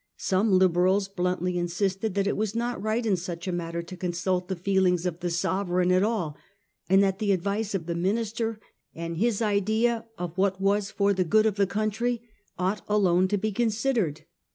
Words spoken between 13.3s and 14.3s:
be considered.